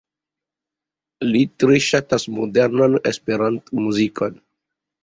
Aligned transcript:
Li 1.27 1.43
tre 1.65 1.77
ŝatas 1.89 2.27
modernan 2.41 2.97
Esperanto-muzikon. 3.13 4.47